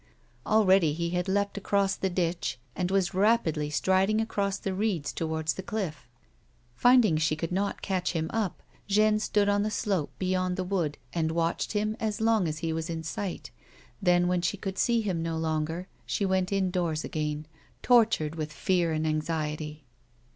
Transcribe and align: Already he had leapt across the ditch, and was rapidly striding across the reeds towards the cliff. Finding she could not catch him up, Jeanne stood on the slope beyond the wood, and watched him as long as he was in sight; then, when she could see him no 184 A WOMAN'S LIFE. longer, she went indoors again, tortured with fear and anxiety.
Already 0.47 0.93
he 0.93 1.11
had 1.11 1.27
leapt 1.27 1.59
across 1.59 1.95
the 1.95 2.09
ditch, 2.09 2.57
and 2.75 2.89
was 2.89 3.13
rapidly 3.13 3.69
striding 3.69 4.19
across 4.19 4.57
the 4.57 4.73
reeds 4.73 5.13
towards 5.13 5.53
the 5.53 5.61
cliff. 5.61 6.07
Finding 6.73 7.17
she 7.17 7.35
could 7.35 7.51
not 7.51 7.83
catch 7.83 8.13
him 8.13 8.27
up, 8.33 8.63
Jeanne 8.87 9.19
stood 9.19 9.47
on 9.47 9.61
the 9.61 9.69
slope 9.69 10.09
beyond 10.17 10.57
the 10.57 10.63
wood, 10.63 10.97
and 11.13 11.29
watched 11.31 11.73
him 11.73 11.95
as 11.99 12.19
long 12.19 12.47
as 12.47 12.57
he 12.65 12.73
was 12.73 12.89
in 12.89 13.03
sight; 13.03 13.51
then, 14.01 14.27
when 14.27 14.41
she 14.41 14.57
could 14.57 14.79
see 14.79 15.01
him 15.01 15.21
no 15.21 15.35
184 15.35 15.37
A 15.37 15.45
WOMAN'S 15.45 15.69
LIFE. 15.69 15.75
longer, 15.75 16.05
she 16.07 16.25
went 16.25 16.51
indoors 16.51 17.03
again, 17.03 17.45
tortured 17.83 18.33
with 18.33 18.51
fear 18.51 18.91
and 18.91 19.05
anxiety. 19.05 19.83